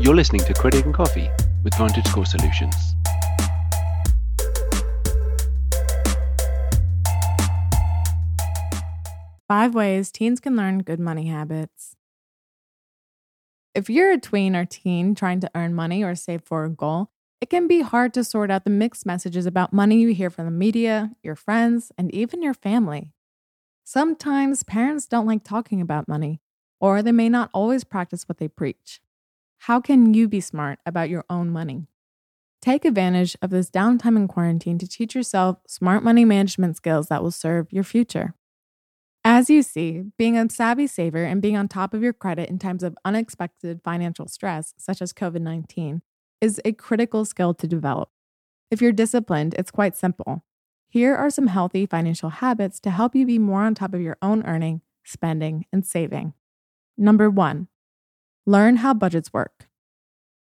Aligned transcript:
You're 0.00 0.14
listening 0.14 0.40
to 0.44 0.54
Credit 0.54 0.86
and 0.86 0.94
Coffee 0.94 1.28
with 1.62 1.74
VantageScore 1.74 2.26
Solutions. 2.26 2.74
Five 9.46 9.74
ways 9.74 10.10
teens 10.10 10.40
can 10.40 10.56
learn 10.56 10.78
good 10.78 11.00
money 11.00 11.26
habits. 11.26 11.96
If 13.74 13.90
you're 13.90 14.12
a 14.12 14.18
tween 14.18 14.56
or 14.56 14.64
teen 14.64 15.14
trying 15.14 15.40
to 15.40 15.50
earn 15.54 15.74
money 15.74 16.02
or 16.02 16.14
save 16.14 16.44
for 16.46 16.64
a 16.64 16.70
goal, 16.70 17.10
it 17.42 17.50
can 17.50 17.68
be 17.68 17.82
hard 17.82 18.14
to 18.14 18.24
sort 18.24 18.50
out 18.50 18.64
the 18.64 18.70
mixed 18.70 19.04
messages 19.04 19.44
about 19.44 19.74
money 19.74 20.00
you 20.00 20.14
hear 20.14 20.30
from 20.30 20.46
the 20.46 20.50
media, 20.50 21.10
your 21.22 21.36
friends, 21.36 21.92
and 21.98 22.10
even 22.14 22.42
your 22.42 22.54
family. 22.54 23.12
Sometimes 23.84 24.62
parents 24.62 25.06
don't 25.06 25.26
like 25.26 25.44
talking 25.44 25.82
about 25.82 26.08
money, 26.08 26.40
or 26.80 27.02
they 27.02 27.12
may 27.12 27.28
not 27.28 27.50
always 27.52 27.84
practice 27.84 28.26
what 28.26 28.38
they 28.38 28.48
preach. 28.48 29.02
How 29.64 29.78
can 29.78 30.14
you 30.14 30.26
be 30.26 30.40
smart 30.40 30.78
about 30.86 31.10
your 31.10 31.26
own 31.28 31.50
money? 31.50 31.86
Take 32.62 32.86
advantage 32.86 33.36
of 33.42 33.50
this 33.50 33.70
downtime 33.70 34.16
in 34.16 34.26
quarantine 34.26 34.78
to 34.78 34.88
teach 34.88 35.14
yourself 35.14 35.58
smart 35.68 36.02
money 36.02 36.24
management 36.24 36.78
skills 36.78 37.08
that 37.08 37.22
will 37.22 37.30
serve 37.30 37.70
your 37.70 37.84
future. 37.84 38.32
As 39.22 39.50
you 39.50 39.62
see, 39.62 40.04
being 40.16 40.38
a 40.38 40.48
savvy 40.48 40.86
saver 40.86 41.24
and 41.24 41.42
being 41.42 41.58
on 41.58 41.68
top 41.68 41.92
of 41.92 42.02
your 42.02 42.14
credit 42.14 42.48
in 42.48 42.58
times 42.58 42.82
of 42.82 42.96
unexpected 43.04 43.82
financial 43.84 44.26
stress, 44.28 44.72
such 44.78 45.02
as 45.02 45.12
COVID 45.12 45.42
19, 45.42 46.00
is 46.40 46.58
a 46.64 46.72
critical 46.72 47.26
skill 47.26 47.52
to 47.52 47.66
develop. 47.66 48.08
If 48.70 48.80
you're 48.80 48.92
disciplined, 48.92 49.54
it's 49.58 49.70
quite 49.70 49.94
simple. 49.94 50.42
Here 50.88 51.14
are 51.14 51.28
some 51.28 51.48
healthy 51.48 51.84
financial 51.84 52.30
habits 52.30 52.80
to 52.80 52.90
help 52.90 53.14
you 53.14 53.26
be 53.26 53.38
more 53.38 53.60
on 53.60 53.74
top 53.74 53.92
of 53.92 54.00
your 54.00 54.16
own 54.22 54.42
earning, 54.46 54.80
spending, 55.04 55.66
and 55.70 55.84
saving. 55.84 56.32
Number 56.96 57.28
one, 57.28 57.68
Learn 58.46 58.76
how 58.76 58.94
budgets 58.94 59.32
work. 59.32 59.68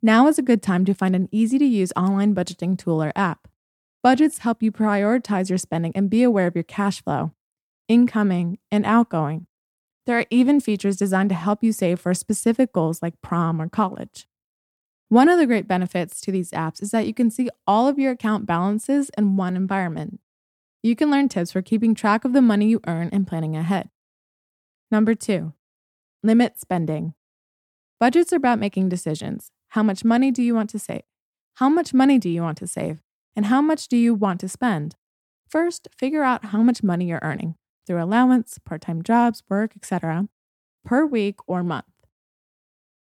Now 0.01 0.27
is 0.27 0.37
a 0.37 0.43
good 0.43 0.61
time 0.61 0.85
to 0.85 0.93
find 0.93 1.15
an 1.15 1.27
easy 1.31 1.57
to 1.57 1.65
use 1.65 1.91
online 1.95 2.35
budgeting 2.35 2.77
tool 2.77 3.03
or 3.03 3.11
app. 3.15 3.47
Budgets 4.03 4.39
help 4.39 4.61
you 4.61 4.71
prioritize 4.71 5.49
your 5.49 5.57
spending 5.57 5.91
and 5.95 6.09
be 6.09 6.23
aware 6.23 6.47
of 6.47 6.55
your 6.55 6.63
cash 6.63 7.03
flow, 7.03 7.33
incoming, 7.87 8.59
and 8.71 8.85
outgoing. 8.85 9.47
There 10.05 10.19
are 10.19 10.25
even 10.29 10.61
features 10.61 10.95
designed 10.95 11.29
to 11.29 11.35
help 11.35 11.63
you 11.63 11.73
save 11.73 11.99
for 11.99 12.13
specific 12.13 12.71
goals 12.71 13.01
like 13.01 13.21
prom 13.21 13.61
or 13.61 13.67
college. 13.67 14.27
One 15.09 15.29
of 15.29 15.39
the 15.39 15.45
great 15.45 15.67
benefits 15.67 16.21
to 16.21 16.31
these 16.31 16.51
apps 16.51 16.81
is 16.81 16.91
that 16.91 17.07
you 17.07 17.13
can 17.13 17.31
see 17.31 17.49
all 17.65 17.87
of 17.87 17.97
your 17.97 18.11
account 18.11 18.45
balances 18.45 19.09
in 19.17 19.35
one 19.35 19.55
environment. 19.55 20.19
You 20.83 20.95
can 20.95 21.09
learn 21.09 21.27
tips 21.27 21.51
for 21.51 21.61
keeping 21.61 21.95
track 21.95 22.23
of 22.23 22.33
the 22.33 22.41
money 22.41 22.67
you 22.67 22.81
earn 22.87 23.09
and 23.11 23.27
planning 23.27 23.57
ahead. 23.57 23.89
Number 24.91 25.15
two, 25.15 25.53
limit 26.23 26.59
spending. 26.59 27.13
Budgets 27.99 28.31
are 28.31 28.37
about 28.37 28.59
making 28.59 28.89
decisions. 28.89 29.51
How 29.69 29.81
much 29.81 30.05
money 30.05 30.29
do 30.29 30.43
you 30.43 30.53
want 30.53 30.69
to 30.69 30.79
save? 30.79 31.01
How 31.55 31.67
much 31.67 31.95
money 31.95 32.19
do 32.19 32.29
you 32.29 32.43
want 32.43 32.59
to 32.59 32.67
save? 32.67 32.99
And 33.35 33.47
how 33.47 33.59
much 33.59 33.87
do 33.87 33.97
you 33.97 34.13
want 34.13 34.39
to 34.41 34.49
spend? 34.49 34.95
First, 35.49 35.87
figure 35.97 36.23
out 36.23 36.45
how 36.45 36.61
much 36.61 36.83
money 36.83 37.05
you're 37.05 37.19
earning 37.23 37.55
through 37.87 38.03
allowance, 38.03 38.59
part 38.63 38.81
time 38.81 39.01
jobs, 39.01 39.41
work, 39.49 39.71
etc., 39.75 40.27
per 40.85 41.05
week 41.05 41.37
or 41.47 41.63
month. 41.63 41.85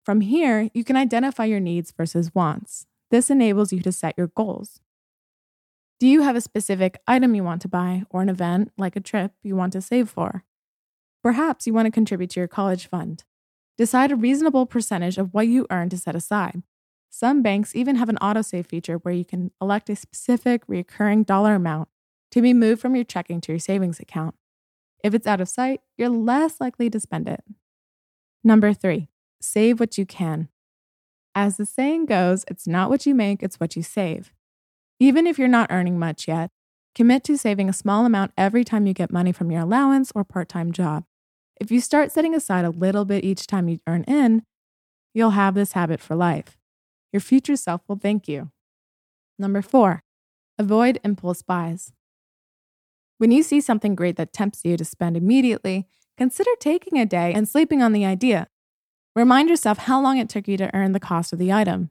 From 0.04 0.20
here, 0.20 0.70
you 0.74 0.84
can 0.84 0.96
identify 0.96 1.44
your 1.44 1.60
needs 1.60 1.92
versus 1.96 2.34
wants. 2.34 2.86
This 3.10 3.30
enables 3.30 3.72
you 3.72 3.80
to 3.80 3.90
set 3.90 4.14
your 4.16 4.28
goals. 4.28 4.80
Do 5.98 6.06
you 6.06 6.22
have 6.22 6.36
a 6.36 6.40
specific 6.40 7.00
item 7.08 7.34
you 7.34 7.42
want 7.42 7.62
to 7.62 7.68
buy 7.68 8.04
or 8.10 8.22
an 8.22 8.28
event, 8.28 8.70
like 8.76 8.94
a 8.94 9.00
trip, 9.00 9.32
you 9.42 9.56
want 9.56 9.72
to 9.72 9.80
save 9.80 10.08
for? 10.08 10.44
Perhaps 11.22 11.66
you 11.66 11.72
want 11.72 11.86
to 11.86 11.90
contribute 11.90 12.30
to 12.30 12.40
your 12.40 12.48
college 12.48 12.86
fund. 12.86 13.24
Decide 13.76 14.12
a 14.12 14.16
reasonable 14.16 14.66
percentage 14.66 15.18
of 15.18 15.34
what 15.34 15.48
you 15.48 15.66
earn 15.70 15.88
to 15.88 15.98
set 15.98 16.14
aside. 16.14 16.62
Some 17.10 17.42
banks 17.42 17.74
even 17.74 17.96
have 17.96 18.08
an 18.08 18.18
autosave 18.20 18.66
feature 18.66 18.96
where 18.96 19.14
you 19.14 19.24
can 19.24 19.50
elect 19.60 19.90
a 19.90 19.96
specific 19.96 20.62
recurring 20.66 21.22
dollar 21.22 21.54
amount 21.54 21.88
to 22.30 22.42
be 22.42 22.52
moved 22.52 22.80
from 22.80 22.94
your 22.94 23.04
checking 23.04 23.40
to 23.42 23.52
your 23.52 23.58
savings 23.58 24.00
account. 24.00 24.34
If 25.02 25.14
it's 25.14 25.26
out 25.26 25.40
of 25.40 25.48
sight, 25.48 25.80
you're 25.96 26.08
less 26.08 26.60
likely 26.60 26.90
to 26.90 26.98
spend 26.98 27.28
it. 27.28 27.44
Number 28.42 28.72
three, 28.72 29.08
save 29.40 29.80
what 29.80 29.98
you 29.98 30.06
can. 30.06 30.48
As 31.34 31.56
the 31.56 31.66
saying 31.66 32.06
goes, 32.06 32.44
it's 32.48 32.66
not 32.66 32.90
what 32.90 33.06
you 33.06 33.14
make, 33.14 33.42
it's 33.42 33.58
what 33.60 33.76
you 33.76 33.82
save. 33.82 34.32
Even 35.00 35.26
if 35.26 35.38
you're 35.38 35.48
not 35.48 35.70
earning 35.70 35.98
much 35.98 36.28
yet, 36.28 36.50
commit 36.94 37.24
to 37.24 37.36
saving 37.36 37.68
a 37.68 37.72
small 37.72 38.06
amount 38.06 38.32
every 38.38 38.64
time 38.64 38.86
you 38.86 38.92
get 38.92 39.12
money 39.12 39.32
from 39.32 39.50
your 39.50 39.62
allowance 39.62 40.12
or 40.14 40.24
part 40.24 40.48
time 40.48 40.72
job. 40.72 41.04
If 41.60 41.70
you 41.70 41.80
start 41.80 42.12
setting 42.12 42.34
aside 42.34 42.64
a 42.64 42.70
little 42.70 43.04
bit 43.04 43.24
each 43.24 43.46
time 43.46 43.68
you 43.68 43.78
earn 43.86 44.04
in, 44.04 44.42
you'll 45.12 45.30
have 45.30 45.54
this 45.54 45.72
habit 45.72 46.00
for 46.00 46.14
life. 46.16 46.58
Your 47.12 47.20
future 47.20 47.56
self 47.56 47.82
will 47.88 47.98
thank 47.98 48.26
you. 48.26 48.50
Number 49.38 49.62
four, 49.62 50.02
avoid 50.58 51.00
impulse 51.04 51.42
buys. 51.42 51.92
When 53.18 53.30
you 53.30 53.42
see 53.42 53.60
something 53.60 53.94
great 53.94 54.16
that 54.16 54.32
tempts 54.32 54.64
you 54.64 54.76
to 54.76 54.84
spend 54.84 55.16
immediately, 55.16 55.86
consider 56.16 56.50
taking 56.58 56.98
a 56.98 57.06
day 57.06 57.32
and 57.32 57.48
sleeping 57.48 57.82
on 57.82 57.92
the 57.92 58.04
idea. 58.04 58.48
Remind 59.14 59.48
yourself 59.48 59.78
how 59.78 60.00
long 60.00 60.18
it 60.18 60.28
took 60.28 60.48
you 60.48 60.56
to 60.56 60.74
earn 60.74 60.92
the 60.92 61.00
cost 61.00 61.32
of 61.32 61.38
the 61.38 61.52
item. 61.52 61.90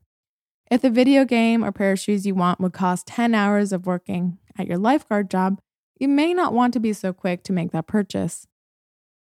If 0.69 0.81
the 0.81 0.89
video 0.89 1.23
game 1.23 1.63
or 1.63 1.71
pair 1.71 1.93
of 1.93 1.99
shoes 1.99 2.25
you 2.25 2.35
want 2.35 2.59
would 2.59 2.73
cost 2.73 3.07
10 3.07 3.33
hours 3.33 3.71
of 3.71 3.85
working 3.85 4.39
at 4.57 4.67
your 4.67 4.77
lifeguard 4.77 5.29
job, 5.29 5.61
you 5.99 6.07
may 6.07 6.33
not 6.33 6.53
want 6.53 6.73
to 6.73 6.79
be 6.79 6.91
so 6.91 7.13
quick 7.13 7.43
to 7.43 7.53
make 7.53 7.71
that 7.71 7.87
purchase. 7.87 8.47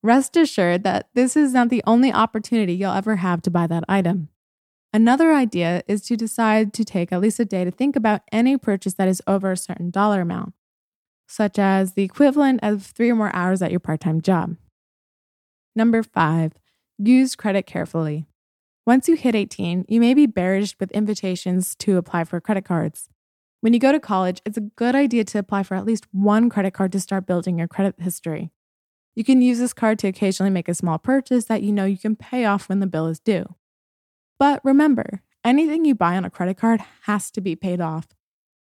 Rest 0.05 0.37
assured 0.37 0.83
that 0.83 1.09
this 1.15 1.35
is 1.35 1.51
not 1.51 1.69
the 1.69 1.81
only 1.87 2.13
opportunity 2.13 2.73
you'll 2.73 2.91
ever 2.91 3.15
have 3.15 3.41
to 3.41 3.49
buy 3.49 3.65
that 3.65 3.83
item. 3.89 4.29
Another 4.93 5.33
idea 5.33 5.81
is 5.87 6.03
to 6.03 6.15
decide 6.15 6.73
to 6.73 6.85
take 6.85 7.11
at 7.11 7.21
least 7.21 7.39
a 7.39 7.43
day 7.43 7.63
to 7.63 7.71
think 7.71 7.95
about 7.95 8.21
any 8.31 8.55
purchase 8.55 8.93
that 8.93 9.07
is 9.07 9.23
over 9.25 9.51
a 9.51 9.57
certain 9.57 9.89
dollar 9.89 10.21
amount, 10.21 10.53
such 11.27 11.57
as 11.57 11.93
the 11.93 12.03
equivalent 12.03 12.59
of 12.61 12.83
three 12.83 13.09
or 13.09 13.15
more 13.15 13.35
hours 13.35 13.63
at 13.63 13.71
your 13.71 13.79
part 13.79 13.99
time 13.99 14.21
job. 14.21 14.57
Number 15.75 16.03
five, 16.03 16.51
use 16.99 17.35
credit 17.35 17.65
carefully. 17.65 18.27
Once 18.85 19.09
you 19.09 19.15
hit 19.15 19.33
18, 19.33 19.85
you 19.87 19.99
may 19.99 20.13
be 20.13 20.27
barraged 20.27 20.75
with 20.79 20.91
invitations 20.91 21.73
to 21.77 21.97
apply 21.97 22.25
for 22.25 22.39
credit 22.39 22.63
cards. 22.63 23.09
When 23.61 23.73
you 23.73 23.79
go 23.79 23.91
to 23.91 23.99
college, 23.99 24.39
it's 24.45 24.55
a 24.55 24.69
good 24.75 24.93
idea 24.93 25.23
to 25.23 25.39
apply 25.39 25.63
for 25.63 25.73
at 25.73 25.83
least 25.83 26.05
one 26.11 26.47
credit 26.51 26.75
card 26.75 26.91
to 26.91 26.99
start 26.99 27.25
building 27.25 27.57
your 27.57 27.67
credit 27.67 27.95
history. 27.97 28.51
You 29.15 29.23
can 29.23 29.41
use 29.41 29.59
this 29.59 29.73
card 29.73 29.97
to 29.99 30.07
occasionally 30.07 30.49
make 30.49 30.67
a 30.67 30.73
small 30.73 30.99
purchase 30.99 31.45
that 31.45 31.63
you 31.63 31.71
know 31.71 31.85
you 31.85 31.97
can 31.97 32.17
pay 32.17 32.43
off 32.45 32.67
when 32.67 32.81
the 32.81 32.87
bill 32.87 33.07
is 33.07 33.19
due. 33.19 33.45
But 34.37 34.59
remember, 34.63 35.21
anything 35.43 35.85
you 35.85 35.95
buy 35.95 36.17
on 36.17 36.25
a 36.25 36.29
credit 36.29 36.57
card 36.57 36.81
has 37.03 37.31
to 37.31 37.41
be 37.41 37.55
paid 37.55 37.79
off, 37.79 38.09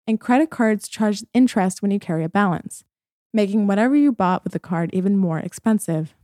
and 0.06 0.20
credit 0.20 0.50
cards 0.50 0.88
charge 0.88 1.24
interest 1.34 1.82
when 1.82 1.90
you 1.90 1.98
carry 1.98 2.22
a 2.22 2.28
balance, 2.28 2.84
making 3.32 3.66
whatever 3.66 3.96
you 3.96 4.12
bought 4.12 4.44
with 4.44 4.52
the 4.52 4.60
card 4.60 4.90
even 4.92 5.16
more 5.16 5.40
expensive. 5.40 6.14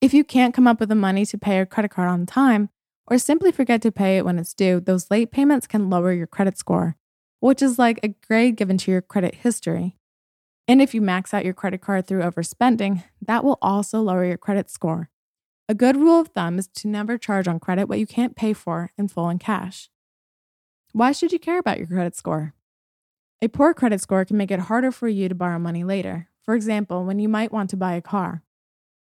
If 0.00 0.12
you 0.12 0.24
can't 0.24 0.54
come 0.54 0.66
up 0.66 0.80
with 0.80 0.88
the 0.88 0.94
money 0.96 1.24
to 1.26 1.38
pay 1.38 1.56
your 1.56 1.66
credit 1.66 1.90
card 1.90 2.08
on 2.08 2.26
time, 2.26 2.70
or 3.06 3.18
simply 3.18 3.52
forget 3.52 3.82
to 3.82 3.92
pay 3.92 4.18
it 4.18 4.24
when 4.24 4.38
it's 4.38 4.54
due, 4.54 4.80
those 4.80 5.10
late 5.10 5.30
payments 5.30 5.66
can 5.66 5.90
lower 5.90 6.12
your 6.12 6.26
credit 6.26 6.58
score, 6.58 6.96
which 7.40 7.62
is 7.62 7.78
like 7.78 8.00
a 8.02 8.08
grade 8.08 8.56
given 8.56 8.78
to 8.78 8.90
your 8.90 9.02
credit 9.02 9.36
history. 9.36 9.97
And 10.68 10.82
if 10.82 10.94
you 10.94 11.00
max 11.00 11.32
out 11.32 11.46
your 11.46 11.54
credit 11.54 11.80
card 11.80 12.06
through 12.06 12.22
overspending, 12.22 13.02
that 13.22 13.42
will 13.42 13.58
also 13.62 14.02
lower 14.02 14.24
your 14.24 14.36
credit 14.36 14.70
score. 14.70 15.08
A 15.68 15.74
good 15.74 15.96
rule 15.96 16.20
of 16.20 16.28
thumb 16.28 16.58
is 16.58 16.68
to 16.68 16.88
never 16.88 17.18
charge 17.18 17.48
on 17.48 17.58
credit 17.58 17.88
what 17.88 17.98
you 17.98 18.06
can't 18.06 18.36
pay 18.36 18.52
for 18.52 18.90
in 18.98 19.08
full 19.08 19.30
in 19.30 19.38
cash. 19.38 19.90
Why 20.92 21.12
should 21.12 21.32
you 21.32 21.38
care 21.38 21.58
about 21.58 21.78
your 21.78 21.86
credit 21.86 22.14
score? 22.14 22.54
A 23.40 23.48
poor 23.48 23.72
credit 23.72 24.00
score 24.00 24.24
can 24.24 24.36
make 24.36 24.50
it 24.50 24.60
harder 24.60 24.92
for 24.92 25.08
you 25.08 25.28
to 25.28 25.34
borrow 25.34 25.58
money 25.58 25.84
later, 25.84 26.28
for 26.42 26.54
example, 26.54 27.04
when 27.04 27.18
you 27.18 27.28
might 27.28 27.52
want 27.52 27.70
to 27.70 27.76
buy 27.76 27.94
a 27.94 28.02
car. 28.02 28.42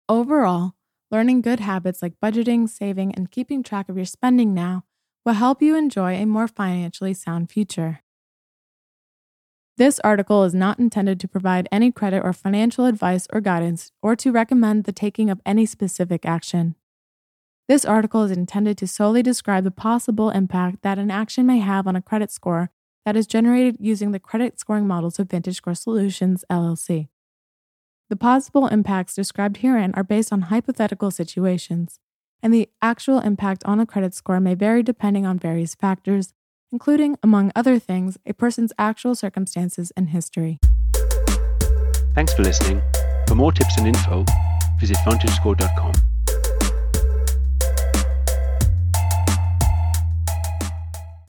Overall, 0.09 0.75
learning 1.12 1.42
good 1.42 1.59
habits 1.59 2.02
like 2.02 2.20
budgeting, 2.22 2.70
saving, 2.70 3.14
and 3.16 3.31
keeping 3.31 3.64
track 3.64 3.90
of 3.90 3.96
your 3.96 4.06
spending 4.06 4.54
now 4.54 4.84
will 5.25 5.34
help 5.34 5.62
you 5.62 5.75
enjoy 5.75 6.16
a 6.16 6.25
more 6.25 6.48
financially 6.48 7.13
sound 7.13 7.50
future. 7.50 8.01
This 9.77 10.00
article 10.06 10.45
is 10.45 10.54
not 10.54 10.80
intended 10.80 11.19
to 11.19 11.27
provide 11.27 11.68
any 11.69 11.92
credit 11.92 12.24
or 12.24 12.31
financial 12.31 12.86
advice 12.86 13.27
or 13.33 13.42
guidance 13.42 13.92
or 14.01 14.16
to 14.16 14.31
recommend 14.31 14.86
the 14.86 14.94
taking 14.94 15.30
of 15.30 15.42
any 15.45 15.66
specific 15.66 16.25
action. 16.25 16.75
This 17.68 17.83
article 17.83 18.24
is 18.24 18.31
intended 18.31 18.77
to 18.77 18.88
solely 18.88 19.22
describe 19.22 19.66
the 19.66 19.72
possible 19.72 20.30
impact 20.30 20.81
that 20.83 20.98
an 20.98 21.12
action 21.12 21.45
may 21.45 21.60
have 21.60 21.88
on 21.88 21.95
a 21.95 22.01
credit 22.01 22.31
score 22.31 22.69
that 23.06 23.18
is 23.18 23.27
generated 23.27 23.75
using 23.80 24.12
the 24.12 24.19
credit 24.19 24.60
scoring 24.60 24.88
models 24.88 25.19
of 25.19 25.27
VantageScore 25.27 25.77
Solutions, 25.77 26.45
LLC. 26.50 27.10
The 28.10 28.16
possible 28.16 28.68
impacts 28.68 29.16
described 29.16 29.57
herein 29.57 29.94
are 29.95 30.04
based 30.04 30.31
on 30.31 30.44
hypothetical 30.44 31.12
situations, 31.12 32.00
and 32.42 32.54
the 32.54 32.69
actual 32.81 33.19
impact 33.19 33.63
on 33.66 33.80
a 33.81 33.86
credit 33.86 34.13
score 34.13 34.39
may 34.39 34.56
vary 34.56 34.83
depending 34.83 35.25
on 35.25 35.38
various 35.38 35.75
factors, 35.75 36.33
including, 36.75 37.16
among 37.24 37.54
other 37.56 37.80
things, 37.80 38.18
a 38.25 38.33
person's 38.33 38.74
actual 38.77 39.16
circumstances 39.16 39.94
and 39.95 40.10
history. 40.10 40.60
Thanks 42.13 42.33
for 42.33 42.44
listening. 42.44 42.81
For 43.30 43.36
more 43.36 43.54
tips 43.54 43.77
and 43.77 43.88
info, 43.88 44.25
visit 44.81 44.98
vantagescore.com. 45.06 46.14